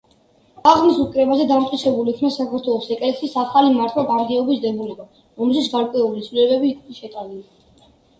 აღნიშნულ 0.67 1.09
კრებაზე 1.15 1.43
დამტკიცებული 1.49 2.09
იქნა 2.13 2.31
საქართველოს 2.35 2.87
ეკელსიის 2.95 3.35
ახალი 3.41 3.73
მართვა-გამგეობის 3.75 4.63
დებულება, 4.63 5.05
რომელშიც 5.43 5.69
გარკვეული 5.75 6.25
ცვლილებები 6.29 6.71
იქნა 6.73 6.97
შეტანილი. 7.03 7.87